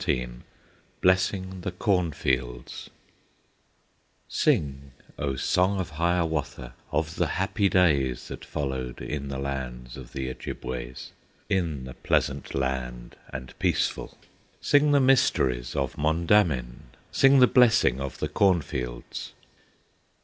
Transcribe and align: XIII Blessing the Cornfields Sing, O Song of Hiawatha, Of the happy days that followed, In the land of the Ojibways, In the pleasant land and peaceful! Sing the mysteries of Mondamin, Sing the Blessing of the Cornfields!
XIII 0.03 0.29
Blessing 1.01 1.61
the 1.61 1.71
Cornfields 1.71 2.89
Sing, 4.27 4.93
O 5.19 5.35
Song 5.35 5.79
of 5.79 5.91
Hiawatha, 5.91 6.73
Of 6.91 7.17
the 7.17 7.27
happy 7.37 7.69
days 7.69 8.27
that 8.29 8.43
followed, 8.43 8.99
In 8.99 9.27
the 9.27 9.37
land 9.37 9.91
of 9.97 10.13
the 10.13 10.27
Ojibways, 10.31 11.11
In 11.49 11.83
the 11.83 11.93
pleasant 11.93 12.55
land 12.55 13.15
and 13.31 13.53
peaceful! 13.59 14.17
Sing 14.59 14.91
the 14.91 14.99
mysteries 14.99 15.75
of 15.75 15.99
Mondamin, 15.99 16.85
Sing 17.11 17.37
the 17.37 17.45
Blessing 17.45 18.01
of 18.01 18.17
the 18.17 18.27
Cornfields! 18.27 19.33